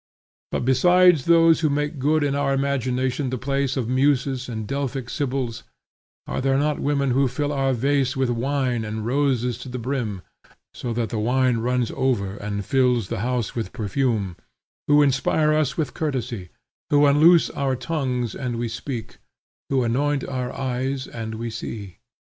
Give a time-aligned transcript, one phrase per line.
[0.51, 4.65] But besides those who make good in our imagination the place of muses and of
[4.67, 5.61] Delphic Sibyls,
[6.25, 10.23] are there not women who fill our vase with wine and roses to the brim,
[10.73, 14.37] so that the wine runs over and fills the house with perfume;
[14.87, 16.49] who inspire us with courtesy;
[16.89, 19.17] who unloose our tongues and we speak;
[19.69, 21.97] who anoint our eyes and we see?